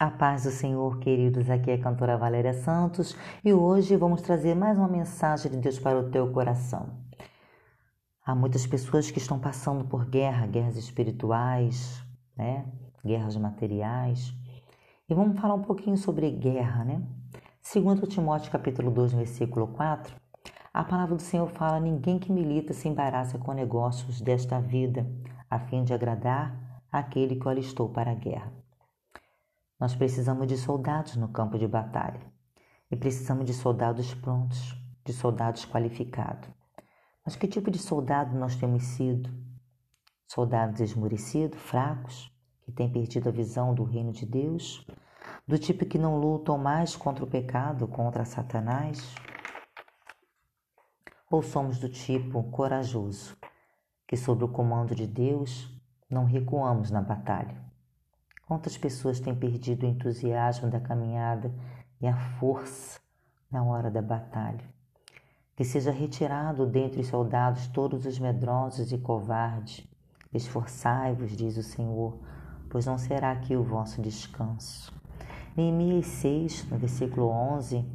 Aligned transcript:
A 0.00 0.10
paz 0.10 0.44
do 0.44 0.50
Senhor, 0.50 0.98
queridos, 0.98 1.50
aqui 1.50 1.70
é 1.70 1.74
a 1.74 1.78
cantora 1.78 2.16
Valéria 2.16 2.54
Santos 2.54 3.14
e 3.44 3.52
hoje 3.52 3.98
vamos 3.98 4.22
trazer 4.22 4.54
mais 4.54 4.78
uma 4.78 4.88
mensagem 4.88 5.52
de 5.52 5.58
Deus 5.58 5.78
para 5.78 6.00
o 6.00 6.08
teu 6.08 6.32
coração. 6.32 6.88
Há 8.24 8.34
muitas 8.34 8.66
pessoas 8.66 9.10
que 9.10 9.18
estão 9.18 9.38
passando 9.38 9.84
por 9.84 10.06
guerra, 10.06 10.46
guerras 10.46 10.78
espirituais, 10.78 12.02
né? 12.34 12.64
guerras 13.04 13.36
materiais. 13.36 14.32
E 15.06 15.12
vamos 15.12 15.38
falar 15.38 15.52
um 15.52 15.60
pouquinho 15.60 15.98
sobre 15.98 16.30
guerra, 16.30 16.82
né? 16.82 17.02
Segundo 17.60 18.06
Timóteo 18.06 18.50
capítulo 18.50 18.90
2, 18.90 19.12
versículo 19.12 19.66
4, 19.66 20.16
a 20.72 20.82
palavra 20.82 21.14
do 21.14 21.22
Senhor 21.22 21.48
fala: 21.48 21.78
ninguém 21.78 22.18
que 22.18 22.32
milita 22.32 22.72
se 22.72 22.88
embaraça 22.88 23.36
com 23.36 23.52
negócios 23.52 24.22
desta 24.22 24.62
vida, 24.62 25.06
a 25.50 25.58
fim 25.58 25.84
de 25.84 25.92
agradar 25.92 26.58
aquele 26.90 27.36
que 27.36 27.46
o 27.46 27.50
alistou 27.50 27.90
para 27.90 28.12
a 28.12 28.14
guerra. 28.14 28.50
Nós 29.80 29.94
precisamos 29.94 30.46
de 30.46 30.58
soldados 30.58 31.16
no 31.16 31.28
campo 31.28 31.58
de 31.58 31.66
batalha 31.66 32.20
e 32.90 32.96
precisamos 32.96 33.46
de 33.46 33.54
soldados 33.54 34.12
prontos, 34.12 34.76
de 35.02 35.10
soldados 35.10 35.64
qualificados. 35.64 36.50
Mas 37.24 37.34
que 37.34 37.48
tipo 37.48 37.70
de 37.70 37.78
soldado 37.78 38.36
nós 38.36 38.54
temos 38.56 38.82
sido? 38.82 39.30
Soldados 40.28 40.80
esmurecidos, 40.80 41.58
fracos, 41.58 42.30
que 42.60 42.70
têm 42.70 42.92
perdido 42.92 43.30
a 43.30 43.32
visão 43.32 43.74
do 43.74 43.82
reino 43.82 44.12
de 44.12 44.26
Deus? 44.26 44.86
Do 45.48 45.58
tipo 45.58 45.86
que 45.86 45.96
não 45.96 46.18
lutam 46.18 46.58
mais 46.58 46.94
contra 46.94 47.24
o 47.24 47.30
pecado, 47.30 47.88
contra 47.88 48.26
Satanás? 48.26 49.14
Ou 51.30 51.40
somos 51.40 51.78
do 51.78 51.88
tipo 51.88 52.42
corajoso, 52.50 53.34
que 54.06 54.16
sob 54.16 54.44
o 54.44 54.48
comando 54.48 54.94
de 54.94 55.06
Deus 55.06 55.74
não 56.10 56.26
recuamos 56.26 56.90
na 56.90 57.00
batalha? 57.00 57.69
Quantas 58.50 58.76
pessoas 58.76 59.20
têm 59.20 59.32
perdido 59.32 59.84
o 59.84 59.88
entusiasmo 59.88 60.68
da 60.68 60.80
caminhada 60.80 61.54
e 62.00 62.06
a 62.08 62.16
força 62.16 62.98
na 63.48 63.62
hora 63.62 63.88
da 63.88 64.02
batalha? 64.02 64.64
Que 65.54 65.62
seja 65.62 65.92
retirado 65.92 66.66
dentre 66.66 67.00
os 67.00 67.06
soldados 67.06 67.68
todos 67.68 68.04
os 68.04 68.18
medrosos 68.18 68.90
e 68.90 68.98
covardes. 68.98 69.86
Esforçai-vos, 70.34 71.36
diz 71.36 71.56
o 71.58 71.62
Senhor, 71.62 72.18
pois 72.68 72.86
não 72.86 72.98
será 72.98 73.30
aqui 73.30 73.54
o 73.54 73.62
vosso 73.62 74.02
descanso. 74.02 74.92
Neemias 75.56 76.06
6, 76.06 76.70
no 76.72 76.76
versículo 76.76 77.28
11, 77.28 77.86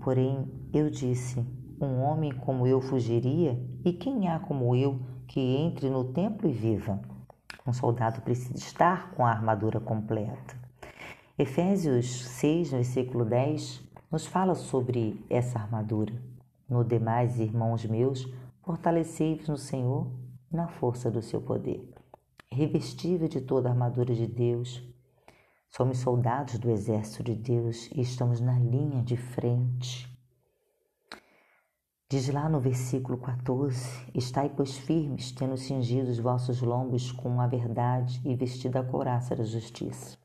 porém 0.00 0.50
eu 0.72 0.88
disse, 0.88 1.46
um 1.78 2.00
homem 2.00 2.32
como 2.32 2.66
eu 2.66 2.80
fugiria, 2.80 3.62
e 3.84 3.92
quem 3.92 4.26
há 4.26 4.38
como 4.38 4.74
eu 4.74 5.02
que 5.26 5.38
entre 5.38 5.90
no 5.90 6.02
templo 6.02 6.48
e 6.48 6.52
viva? 6.52 6.98
Um 7.68 7.72
soldado 7.74 8.22
precisa 8.22 8.56
estar 8.56 9.10
com 9.10 9.26
a 9.26 9.30
armadura 9.30 9.78
completa. 9.78 10.56
Efésios 11.38 12.24
6, 12.24 12.70
versículo 12.70 13.26
10, 13.26 13.82
nos 14.10 14.24
fala 14.24 14.54
sobre 14.54 15.22
essa 15.28 15.58
armadura. 15.58 16.14
No 16.66 16.82
demais, 16.82 17.38
irmãos 17.38 17.84
meus, 17.84 18.26
fortalecei-vos 18.62 19.48
no 19.48 19.58
Senhor 19.58 20.10
na 20.50 20.66
força 20.66 21.10
do 21.10 21.20
seu 21.20 21.42
poder. 21.42 21.86
Revestível 22.50 23.28
de 23.28 23.42
toda 23.42 23.68
a 23.68 23.72
armadura 23.72 24.14
de 24.14 24.26
Deus. 24.26 24.82
Somos 25.68 25.98
soldados 25.98 26.58
do 26.58 26.70
exército 26.70 27.22
de 27.22 27.34
Deus 27.34 27.90
e 27.94 28.00
estamos 28.00 28.40
na 28.40 28.58
linha 28.58 29.02
de 29.02 29.18
frente 29.18 30.07
Diz 32.10 32.26
lá 32.30 32.48
no 32.48 32.58
versículo 32.58 33.18
14: 33.18 34.10
Estai, 34.14 34.48
pois, 34.48 34.78
firmes, 34.78 35.30
tendo 35.30 35.58
cingido 35.58 36.08
os 36.08 36.18
vossos 36.18 36.62
lombos 36.62 37.12
com 37.12 37.38
a 37.38 37.46
verdade 37.46 38.18
e 38.24 38.34
vestido 38.34 38.78
a 38.78 38.82
couraça 38.82 39.36
da 39.36 39.44
justiça. 39.44 40.16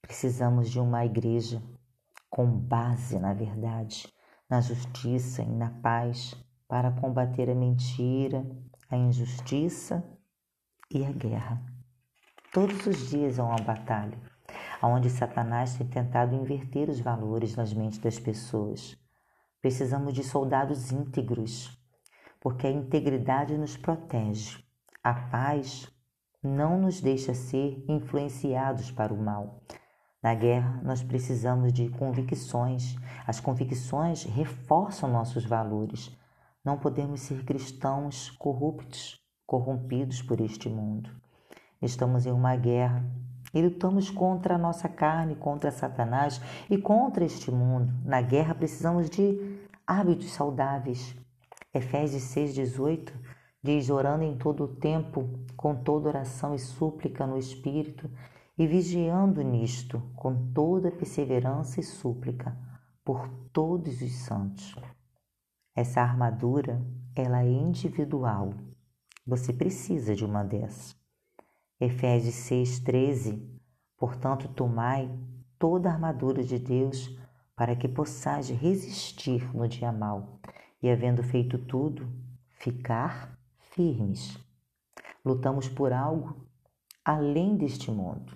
Precisamos 0.00 0.70
de 0.70 0.80
uma 0.80 1.04
igreja 1.04 1.62
com 2.30 2.46
base 2.46 3.18
na 3.18 3.34
verdade, 3.34 4.08
na 4.48 4.62
justiça 4.62 5.42
e 5.42 5.50
na 5.50 5.68
paz, 5.68 6.34
para 6.66 6.90
combater 6.90 7.50
a 7.50 7.54
mentira, 7.54 8.42
a 8.88 8.96
injustiça 8.96 10.02
e 10.90 11.04
a 11.04 11.12
guerra. 11.12 11.62
Todos 12.54 12.86
os 12.86 13.10
dias 13.10 13.38
há 13.38 13.44
uma 13.44 13.60
batalha, 13.60 14.18
onde 14.82 15.10
Satanás 15.10 15.74
tem 15.74 15.86
tentado 15.86 16.34
inverter 16.34 16.88
os 16.88 17.00
valores 17.00 17.54
nas 17.54 17.74
mentes 17.74 17.98
das 17.98 18.18
pessoas 18.18 18.98
Precisamos 19.60 20.14
de 20.14 20.24
soldados 20.24 20.90
íntegros, 20.90 21.78
porque 22.40 22.66
a 22.66 22.70
integridade 22.70 23.58
nos 23.58 23.76
protege. 23.76 24.64
A 25.02 25.12
paz 25.12 25.90
não 26.42 26.80
nos 26.80 27.00
deixa 27.00 27.34
ser 27.34 27.84
influenciados 27.86 28.90
para 28.90 29.12
o 29.12 29.22
mal. 29.22 29.62
Na 30.22 30.34
guerra, 30.34 30.80
nós 30.82 31.02
precisamos 31.02 31.72
de 31.72 31.88
convicções. 31.90 32.96
As 33.26 33.40
convicções 33.40 34.24
reforçam 34.24 35.10
nossos 35.10 35.44
valores. 35.44 36.10
Não 36.64 36.78
podemos 36.78 37.20
ser 37.20 37.44
cristãos 37.44 38.30
corruptos, 38.30 39.18
corrompidos 39.46 40.22
por 40.22 40.40
este 40.40 40.68
mundo. 40.68 41.10
Estamos 41.82 42.26
em 42.26 42.32
uma 42.32 42.56
guerra 42.56 43.04
e 43.52 43.60
lutamos 43.60 44.10
contra 44.10 44.54
a 44.54 44.58
nossa 44.58 44.88
carne, 44.88 45.34
contra 45.34 45.70
Satanás 45.70 46.40
e 46.68 46.78
contra 46.78 47.24
este 47.24 47.50
mundo. 47.50 47.92
Na 48.04 48.20
guerra 48.20 48.54
precisamos 48.54 49.10
de 49.10 49.58
hábitos 49.86 50.32
saudáveis. 50.32 51.14
Efésios 51.72 52.22
6,18 52.34 53.12
diz: 53.62 53.90
orando 53.90 54.24
em 54.24 54.36
todo 54.36 54.64
o 54.64 54.76
tempo, 54.76 55.28
com 55.56 55.74
toda 55.74 56.08
oração 56.08 56.54
e 56.54 56.58
súplica 56.58 57.26
no 57.26 57.36
Espírito, 57.36 58.10
e 58.56 58.66
vigiando 58.66 59.42
nisto, 59.42 60.02
com 60.14 60.52
toda 60.52 60.90
perseverança 60.90 61.80
e 61.80 61.82
súplica, 61.82 62.56
por 63.04 63.28
todos 63.52 64.02
os 64.02 64.12
santos. 64.12 64.76
Essa 65.74 66.02
armadura, 66.02 66.84
ela 67.16 67.42
é 67.42 67.48
individual. 67.48 68.54
Você 69.26 69.52
precisa 69.52 70.14
de 70.14 70.24
uma 70.24 70.44
dessas. 70.44 70.99
Efésios 71.80 72.34
6,13 72.34 73.50
Portanto, 74.00 74.48
tomai 74.48 75.10
toda 75.58 75.90
a 75.90 75.92
armadura 75.92 76.42
de 76.42 76.58
Deus 76.58 77.14
para 77.54 77.76
que 77.76 77.86
possais 77.86 78.48
resistir 78.48 79.54
no 79.54 79.68
dia 79.68 79.92
mau 79.92 80.40
e, 80.82 80.90
havendo 80.90 81.22
feito 81.22 81.58
tudo, 81.58 82.10
ficar 82.50 83.38
firmes. 83.58 84.38
Lutamos 85.22 85.68
por 85.68 85.92
algo 85.92 86.46
além 87.04 87.56
deste 87.56 87.90
mundo. 87.90 88.34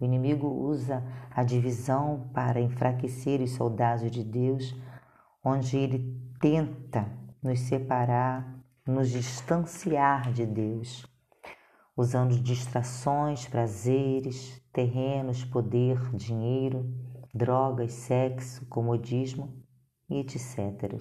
O 0.00 0.04
inimigo 0.04 0.46
usa 0.46 1.04
a 1.30 1.42
divisão 1.44 2.30
para 2.32 2.58
enfraquecer 2.58 3.42
os 3.42 3.52
soldados 3.52 4.10
de 4.10 4.24
Deus, 4.24 4.74
onde 5.44 5.76
ele 5.76 6.18
tenta 6.40 7.06
nos 7.42 7.60
separar, 7.60 8.58
nos 8.86 9.10
distanciar 9.10 10.32
de 10.32 10.46
Deus 10.46 11.10
usando 12.02 12.36
distrações, 12.40 13.46
prazeres, 13.46 14.60
terrenos, 14.72 15.44
poder, 15.44 16.00
dinheiro, 16.16 16.92
drogas, 17.32 17.92
sexo, 17.92 18.66
comodismo 18.66 19.64
e 20.10 20.18
etc. 20.18 21.00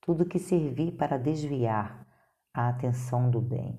Tudo 0.00 0.26
que 0.26 0.40
servir 0.40 0.92
para 0.96 1.16
desviar 1.16 2.04
a 2.52 2.68
atenção 2.68 3.30
do 3.30 3.40
bem. 3.40 3.78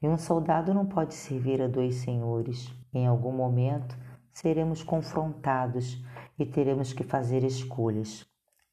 E 0.00 0.06
um 0.06 0.16
soldado 0.16 0.72
não 0.72 0.86
pode 0.86 1.14
servir 1.14 1.60
a 1.60 1.66
dois 1.66 1.96
senhores. 1.96 2.72
Em 2.92 3.08
algum 3.08 3.32
momento 3.32 3.98
seremos 4.32 4.84
confrontados 4.84 6.00
e 6.38 6.46
teremos 6.46 6.92
que 6.92 7.02
fazer 7.02 7.42
escolhas. 7.42 8.24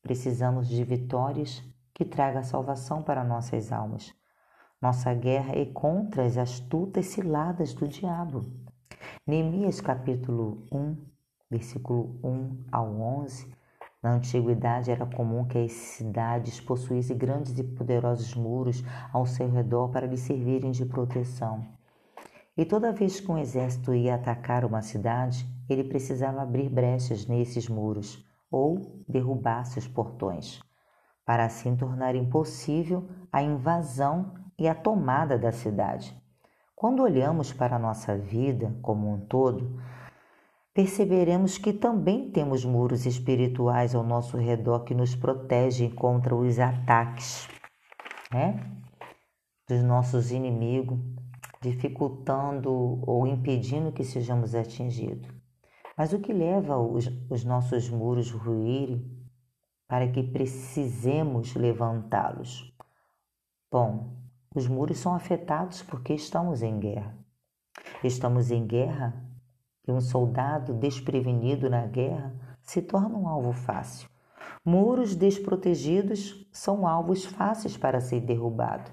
Precisamos 0.03 0.67
de 0.67 0.83
vitórias 0.83 1.63
que 1.91 2.05
tragam 2.05 2.43
salvação 2.43 3.01
para 3.01 3.23
nossas 3.23 3.71
almas 3.71 4.20
nossa 4.81 5.13
guerra 5.13 5.53
é 5.55 5.65
contra 5.65 6.25
as 6.25 6.37
astutas 6.37 7.05
ciladas 7.05 7.71
do 7.71 7.87
diabo. 7.87 8.43
Neemias 9.27 9.79
capítulo 9.79 10.65
1, 10.71 10.97
versículo 11.51 12.19
1 12.23 12.63
ao 12.71 12.87
11. 12.99 13.47
Na 14.01 14.13
antiguidade 14.13 14.89
era 14.89 15.05
comum 15.05 15.45
que 15.45 15.59
as 15.59 15.71
cidades 15.71 16.59
possuíssem 16.59 17.15
grandes 17.15 17.55
e 17.59 17.63
poderosos 17.63 18.33
muros 18.33 18.83
ao 19.13 19.27
seu 19.27 19.47
redor 19.51 19.89
para 19.89 20.07
lhe 20.07 20.17
servirem 20.17 20.71
de 20.71 20.83
proteção. 20.83 21.63
E 22.57 22.65
toda 22.65 22.91
vez 22.91 23.19
que 23.19 23.31
um 23.31 23.37
exército 23.37 23.93
ia 23.93 24.15
atacar 24.15 24.65
uma 24.65 24.81
cidade, 24.81 25.47
ele 25.69 25.83
precisava 25.83 26.41
abrir 26.41 26.69
brechas 26.69 27.27
nesses 27.27 27.69
muros 27.69 28.25
ou 28.49 29.03
derrubar 29.07 29.63
seus 29.65 29.87
portões, 29.87 30.59
para 31.23 31.45
assim 31.45 31.75
tornar 31.75 32.15
impossível 32.15 33.07
a 33.31 33.43
invasão 33.43 34.40
e 34.61 34.67
a 34.67 34.75
tomada 34.75 35.39
da 35.39 35.51
cidade. 35.51 36.15
Quando 36.75 37.01
olhamos 37.01 37.51
para 37.51 37.77
a 37.77 37.79
nossa 37.79 38.15
vida 38.15 38.77
como 38.83 39.11
um 39.11 39.19
todo, 39.25 39.81
perceberemos 40.71 41.57
que 41.57 41.73
também 41.73 42.29
temos 42.29 42.63
muros 42.63 43.07
espirituais 43.07 43.95
ao 43.95 44.03
nosso 44.03 44.37
redor 44.37 44.83
que 44.83 44.93
nos 44.93 45.15
protegem 45.15 45.89
contra 45.89 46.35
os 46.35 46.59
ataques 46.59 47.49
né? 48.31 48.63
dos 49.67 49.81
nossos 49.81 50.31
inimigos, 50.31 50.99
dificultando 51.59 52.71
ou 53.01 53.25
impedindo 53.25 53.91
que 53.91 54.03
sejamos 54.03 54.53
atingidos. 54.53 55.27
Mas 55.97 56.13
o 56.13 56.19
que 56.19 56.31
leva 56.31 56.77
os, 56.77 57.07
os 57.31 57.43
nossos 57.43 57.89
muros 57.89 58.29
ruírem 58.29 59.11
para 59.87 60.07
que 60.07 60.21
precisemos 60.21 61.55
levantá-los? 61.55 62.71
Bom, 63.71 64.21
os 64.53 64.67
muros 64.67 64.99
são 64.99 65.13
afetados 65.13 65.81
porque 65.81 66.13
estamos 66.13 66.61
em 66.61 66.79
guerra. 66.79 67.15
Estamos 68.03 68.51
em 68.51 68.65
guerra 68.65 69.13
e 69.87 69.91
um 69.91 70.01
soldado 70.01 70.73
desprevenido 70.73 71.69
na 71.69 71.85
guerra 71.85 72.33
se 72.61 72.81
torna 72.81 73.17
um 73.17 73.27
alvo 73.27 73.53
fácil. 73.53 74.09
Muros 74.63 75.15
desprotegidos 75.15 76.47
são 76.51 76.85
alvos 76.85 77.25
fáceis 77.25 77.77
para 77.77 77.99
ser 77.99 78.21
derrubado. 78.21 78.91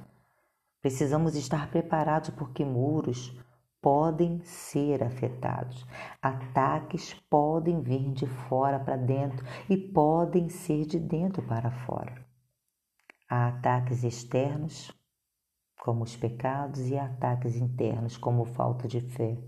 Precisamos 0.80 1.34
estar 1.34 1.70
preparados 1.70 2.30
porque 2.30 2.64
muros 2.64 3.36
podem 3.80 4.40
ser 4.42 5.02
afetados. 5.02 5.86
Ataques 6.22 7.14
podem 7.28 7.80
vir 7.80 8.12
de 8.12 8.26
fora 8.26 8.78
para 8.78 8.96
dentro 8.96 9.44
e 9.68 9.76
podem 9.76 10.48
ser 10.48 10.86
de 10.86 10.98
dentro 10.98 11.42
para 11.42 11.70
fora. 11.70 12.26
Há 13.28 13.48
ataques 13.48 14.04
externos, 14.04 14.90
como 15.80 16.04
os 16.04 16.16
pecados, 16.16 16.88
e 16.88 16.98
ataques 16.98 17.56
internos, 17.56 18.16
como 18.16 18.44
falta 18.44 18.86
de 18.86 19.00
fé. 19.00 19.38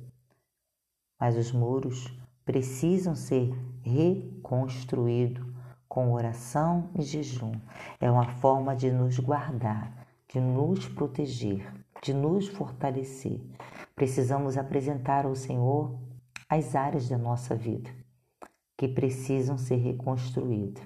Mas 1.19 1.37
os 1.37 1.53
muros 1.53 2.12
precisam 2.44 3.15
ser 3.15 3.53
reconstruídos 3.82 5.47
com 5.88 6.12
oração 6.12 6.88
e 6.99 7.03
jejum. 7.03 7.53
É 8.00 8.11
uma 8.11 8.27
forma 8.37 8.75
de 8.77 8.91
nos 8.91 9.19
guardar, 9.19 10.06
de 10.29 10.41
nos 10.41 10.88
proteger, 10.88 11.73
de 12.03 12.15
nos 12.15 12.49
fortalecer. 12.49 13.41
Precisamos 13.94 14.56
apresentar 14.56 15.26
ao 15.26 15.35
Senhor 15.35 15.99
as 16.49 16.75
áreas 16.75 17.09
da 17.09 17.19
nossa 17.19 17.55
vida 17.55 17.91
que 18.76 18.88
precisam 18.88 19.59
ser 19.59 19.76
reconstruídas. 19.76 20.83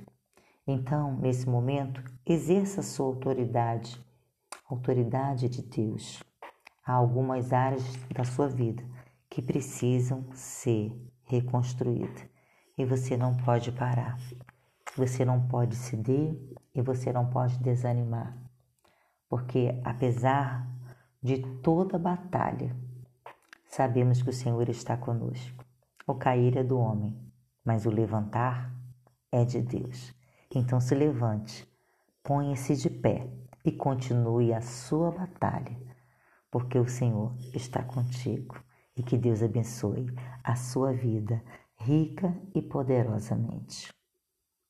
Então, 0.67 1.17
nesse 1.19 1.49
momento, 1.49 2.03
exerça 2.27 2.81
a 2.81 2.83
sua 2.83 3.07
autoridade, 3.07 4.03
autoridade 4.65 5.49
de 5.49 5.63
Deus. 5.63 6.23
Há 6.85 6.93
algumas 6.93 7.53
áreas 7.53 7.83
da 8.15 8.25
sua 8.25 8.49
vida 8.49 8.83
que 9.29 9.43
precisam 9.43 10.27
ser 10.33 10.93
reconstruídas 11.25 12.27
e 12.77 12.85
você 12.85 13.17
não 13.17 13.37
pode 13.37 13.73
parar. 13.73 14.19
Você 14.97 15.25
não 15.25 15.49
pode 15.49 15.75
ceder 15.77 16.37
e 16.75 16.81
você 16.81 17.13
não 17.13 17.29
pode 17.29 17.59
desanimar, 17.59 18.37
porque 19.29 19.81
apesar 19.85 20.69
de 21.23 21.39
toda 21.63 21.99
batalha, 21.99 22.77
sabemos 23.67 24.23
que 24.23 24.31
o 24.31 24.33
Senhor 24.33 24.69
está 24.69 24.97
conosco. 24.97 25.65
O 26.07 26.15
cair 26.15 26.57
é 26.57 26.63
do 26.63 26.79
homem, 26.79 27.19
mas 27.65 27.87
o 27.87 27.91
levantar 27.91 28.73
é 29.33 29.45
de 29.45 29.61
Deus. 29.61 30.15
Então 30.55 30.81
se 30.81 30.95
levante, 30.95 31.67
ponha-se 32.23 32.77
de 32.77 32.91
pé 32.91 33.27
e 33.65 33.73
continue 33.73 34.53
a 34.53 34.61
sua 34.61 35.11
batalha, 35.11 35.77
porque 36.51 36.79
o 36.79 36.87
Senhor 36.87 37.35
está 37.55 37.83
contigo 37.83 38.63
e 38.97 39.03
que 39.03 39.17
Deus 39.17 39.43
abençoe 39.43 40.07
a 40.43 40.55
sua 40.55 40.93
vida 40.93 41.43
rica 41.77 42.35
e 42.55 42.63
poderosamente. 42.63 43.93